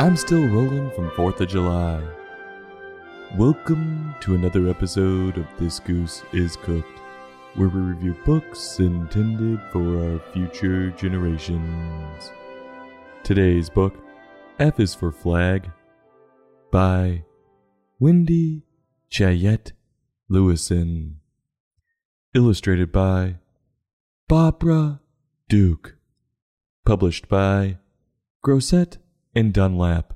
[0.00, 2.02] I'm still rolling from 4th of July.
[3.36, 6.98] Welcome to another episode of This Goose is Cooked,
[7.54, 12.32] where we review books intended for our future generations.
[13.24, 13.92] Today's book,
[14.58, 15.70] F is for Flag,
[16.72, 17.22] by
[17.98, 18.62] Wendy
[19.10, 19.72] Cheyette
[20.30, 21.16] Lewison.
[22.32, 23.36] Illustrated by
[24.28, 25.02] Barbara
[25.50, 25.96] Duke.
[26.86, 27.76] Published by
[28.42, 28.96] Grosset
[29.34, 30.14] and Dunlap.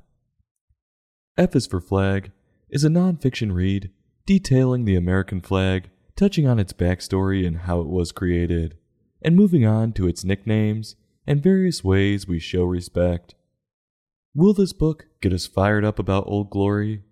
[1.37, 2.33] F is for Flag
[2.69, 3.91] is a nonfiction read
[4.27, 8.77] detailing the American flag, touching on its backstory and how it was created,
[9.23, 10.97] and moving on to its nicknames
[11.27, 13.35] and various ways we show respect.
[14.35, 17.03] Will this book get us fired up about Old Glory,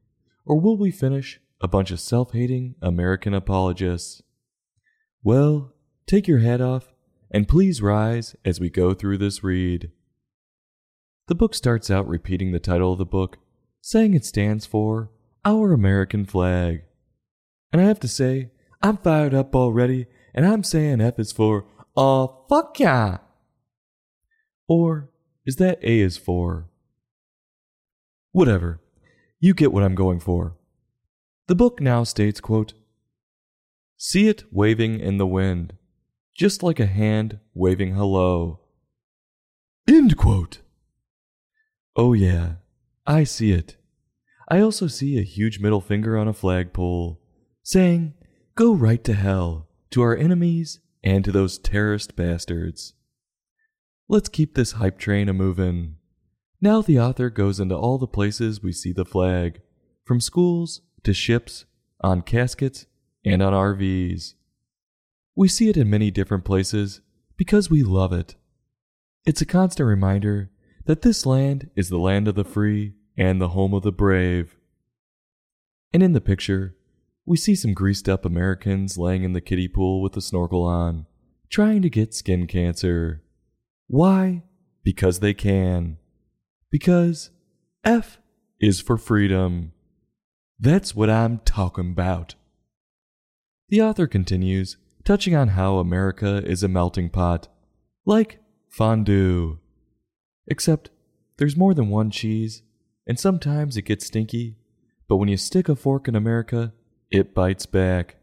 [0.44, 4.22] or will we finish a bunch of self hating American apologists?
[5.22, 5.74] Well,
[6.06, 6.92] take your hat off
[7.30, 9.90] and please rise as we go through this read.
[11.32, 13.38] The book starts out repeating the title of the book,
[13.80, 15.10] saying it stands for
[15.46, 16.82] Our American Flag.
[17.72, 18.50] And I have to say,
[18.82, 21.64] I'm fired up already, and I'm saying F is for,
[21.96, 23.16] uh, fuck yeah!
[24.68, 25.08] Or
[25.46, 26.68] is that A is for?
[28.32, 28.82] Whatever.
[29.40, 30.58] You get what I'm going for.
[31.48, 32.74] The book now states, quote,
[33.96, 35.78] See it waving in the wind,
[36.36, 38.60] just like a hand waving hello.
[39.88, 40.58] End quote.
[41.94, 42.54] Oh, yeah,
[43.06, 43.76] I see it.
[44.48, 47.20] I also see a huge middle finger on a flagpole,
[47.62, 48.14] saying,
[48.54, 52.94] Go right to hell, to our enemies and to those terrorist bastards.
[54.08, 55.96] Let's keep this hype train a movin'.
[56.60, 59.60] Now the author goes into all the places we see the flag,
[60.04, 61.64] from schools to ships,
[62.00, 62.86] on caskets,
[63.24, 64.34] and on RVs.
[65.34, 67.00] We see it in many different places
[67.36, 68.36] because we love it.
[69.24, 70.51] It's a constant reminder
[70.84, 74.56] that this land is the land of the free and the home of the brave.
[75.92, 76.76] And in the picture,
[77.24, 81.06] we see some greased up Americans laying in the kiddie pool with a snorkel on,
[81.50, 83.22] trying to get skin cancer.
[83.86, 84.42] Why?
[84.82, 85.98] Because they can.
[86.70, 87.30] Because
[87.84, 88.18] F
[88.60, 89.72] is for freedom.
[90.58, 92.34] That's what I'm talking about.
[93.68, 97.48] The author continues, touching on how America is a melting pot,
[98.04, 99.58] like fondue.
[100.46, 100.90] Except
[101.36, 102.62] there's more than one cheese,
[103.06, 104.56] and sometimes it gets stinky,
[105.08, 106.72] but when you stick a fork in America,
[107.10, 108.16] it bites back.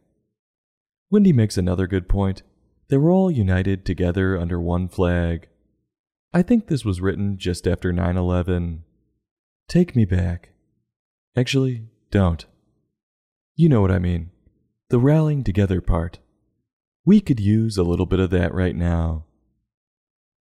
[1.12, 2.44] Wendy makes another good point.
[2.90, 5.48] They were all united together under one flag.
[6.34, 8.84] I think this was written just after 9 11.
[9.68, 10.50] Take me back.
[11.36, 12.46] Actually, don't.
[13.56, 14.32] You know what I mean.
[14.90, 16.20] The rallying together part.
[17.06, 19.26] We could use a little bit of that right now.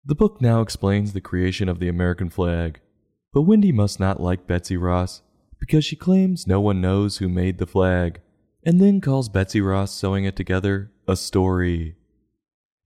[0.07, 2.79] The book now explains the creation of the American flag,
[3.33, 5.21] but Wendy must not like Betsy Ross
[5.59, 8.21] because she claims no one knows who made the flag,
[8.63, 11.97] and then calls Betsy Ross sewing it together a story.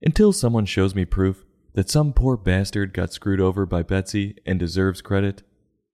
[0.02, 1.44] Until someone shows me proof
[1.74, 5.44] that some poor bastard got screwed over by Betsy and deserves credit,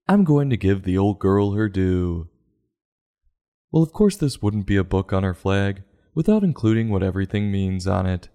[0.08, 2.30] I'm going to give the old girl her due.
[3.70, 5.82] Well, of course, this wouldn't be a book on our flag
[6.14, 8.30] without including what everything means on it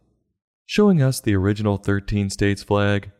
[0.66, 3.12] showing us the original 13 states flag,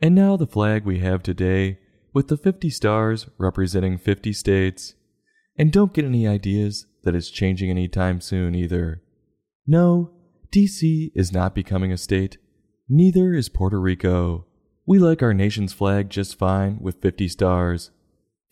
[0.00, 1.78] and now the flag we have today
[2.12, 4.94] with the 50 stars representing 50 states.
[5.56, 9.02] And don't get any ideas that it's changing anytime soon either.
[9.66, 10.10] No,
[10.52, 12.38] DC is not becoming a state.
[12.88, 14.46] Neither is Puerto Rico.
[14.86, 17.90] We like our nation's flag just fine with 50 stars.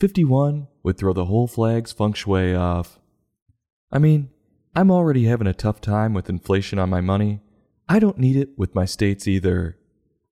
[0.00, 2.98] 51 would throw the whole flag's feng shui off.
[3.92, 4.30] I mean,
[4.74, 7.40] I'm already having a tough time with inflation on my money,
[7.90, 9.76] I don't need it with my states either.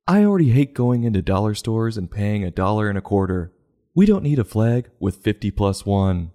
[0.07, 3.53] I already hate going into dollar stores and paying a dollar and a quarter.
[3.97, 6.31] We don't need a flag with 50 plus one.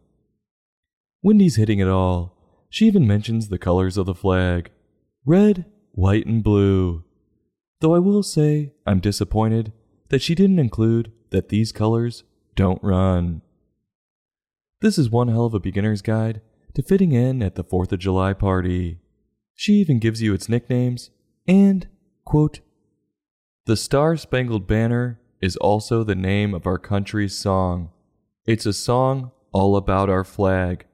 [1.22, 2.36] Wendy's hitting it all.
[2.70, 4.70] She even mentions the colors of the flag
[5.26, 5.64] red,
[5.94, 7.06] white, and blue.
[7.80, 9.72] Though I will say I'm disappointed
[10.10, 13.44] that she didn't include that these colors don't run.
[14.82, 16.42] This is one hell of a beginner's guide
[16.74, 19.00] to fitting in at the 4th of July party.
[19.56, 21.10] She even gives you its nicknames
[21.48, 21.88] and,
[22.26, 22.60] quote,
[23.66, 27.90] The Star Spangled Banner is also the name of our country's song.
[28.46, 30.86] It's a song all about our flag.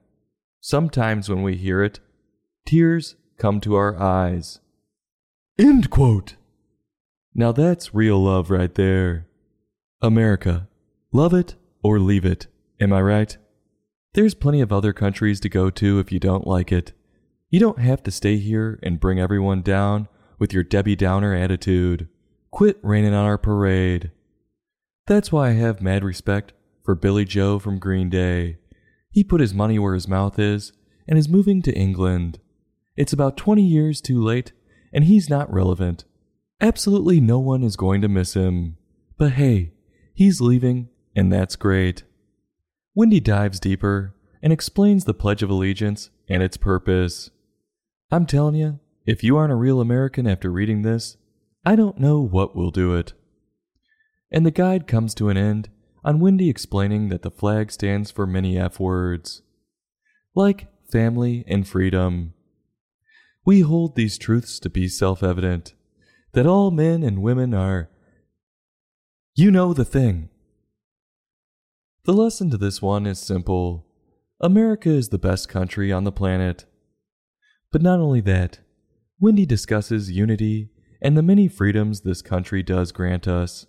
[0.60, 2.00] Sometimes when we hear it,
[2.66, 4.60] tears come to our eyes.
[5.58, 6.36] End quote.
[7.34, 9.26] Now that's real love right there.
[10.02, 10.68] America,
[11.12, 12.46] love it or leave it,
[12.80, 13.36] am I right?
[14.14, 16.92] There's plenty of other countries to go to if you don't like it.
[17.50, 20.06] You don't have to stay here and bring everyone down
[20.38, 22.08] with your Debbie Downer attitude.
[22.52, 24.12] Quit raining on our parade.
[25.08, 26.52] That's why I have mad respect
[26.84, 28.58] for Billie Joe from Green Day.
[29.10, 30.72] He put his money where his mouth is
[31.08, 32.38] and is moving to England.
[32.96, 34.52] It's about 20 years too late,
[34.92, 36.04] and he's not relevant.
[36.60, 38.76] Absolutely no one is going to miss him.
[39.18, 39.72] But hey,
[40.14, 42.04] he's leaving, and that's great.
[42.94, 47.30] Wendy dives deeper and explains the Pledge of Allegiance and its purpose.
[48.10, 51.16] I'm telling you, if you aren't a real American after reading this,
[51.64, 53.12] I don't know what will do it.
[54.32, 55.68] And the guide comes to an end
[56.02, 59.42] on Wendy explaining that the flag stands for many F words,
[60.34, 62.34] like family and freedom.
[63.44, 65.74] We hold these truths to be self evident
[66.32, 67.90] that all men and women are.
[69.34, 70.30] You know the thing.
[72.04, 73.86] The lesson to this one is simple
[74.40, 76.64] America is the best country on the planet.
[77.72, 78.58] But not only that,
[79.20, 80.70] Wendy discusses unity
[81.00, 83.66] and the many freedoms this country does grant us.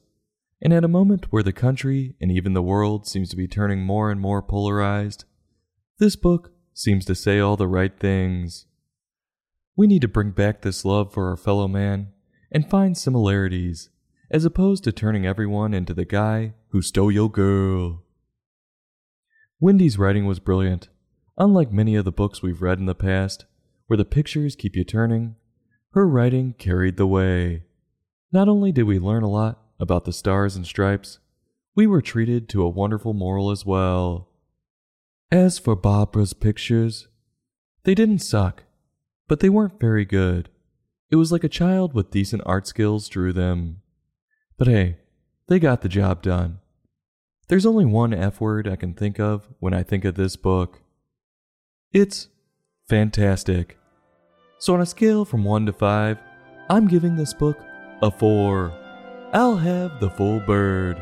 [0.61, 3.81] And at a moment where the country and even the world seems to be turning
[3.81, 5.25] more and more polarized,
[5.99, 8.65] this book seems to say all the right things.
[9.75, 12.09] We need to bring back this love for our fellow man
[12.51, 13.89] and find similarities,
[14.29, 18.03] as opposed to turning everyone into the guy who stole your girl.
[19.59, 20.89] Wendy's writing was brilliant,
[21.37, 23.45] unlike many of the books we've read in the past,
[23.91, 25.35] where the pictures keep you turning.
[25.89, 27.63] Her writing carried the way.
[28.31, 31.19] Not only did we learn a lot about the stars and stripes,
[31.75, 34.29] we were treated to a wonderful moral as well.
[35.29, 37.09] As for Barbara's pictures,
[37.83, 38.63] they didn't suck,
[39.27, 40.47] but they weren't very good.
[41.09, 43.81] It was like a child with decent art skills drew them.
[44.57, 44.99] But hey,
[45.49, 46.59] they got the job done.
[47.49, 50.79] There's only one F word I can think of when I think of this book.
[51.91, 52.29] It's
[52.87, 53.77] fantastic.
[54.61, 56.19] So, on a scale from 1 to 5,
[56.69, 57.57] I'm giving this book
[58.03, 58.71] a 4.
[59.33, 61.01] I'll have the full bird.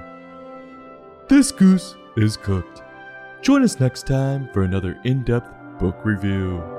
[1.28, 2.82] This goose is cooked.
[3.42, 6.79] Join us next time for another in depth book review.